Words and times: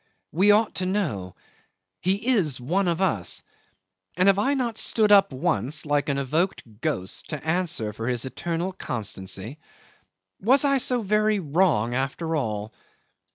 We 0.31 0.49
ought 0.49 0.73
to 0.77 0.87
know. 0.87 1.35
He 1.99 2.29
is 2.29 2.59
one 2.59 2.87
of 2.87 3.01
us 3.01 3.43
and 4.17 4.27
have 4.29 4.39
I 4.39 4.55
not 4.55 4.79
stood 4.79 5.11
up 5.11 5.31
once, 5.31 5.85
like 5.85 6.09
an 6.09 6.17
evoked 6.17 6.63
ghost, 6.81 7.29
to 7.29 7.45
answer 7.47 7.93
for 7.93 8.07
his 8.07 8.25
eternal 8.25 8.71
constancy? 8.73 9.59
Was 10.41 10.65
I 10.65 10.79
so 10.79 11.03
very 11.03 11.39
wrong 11.39 11.93
after 11.93 12.35
all? 12.35 12.73